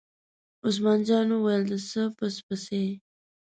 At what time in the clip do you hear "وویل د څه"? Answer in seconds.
1.31-2.01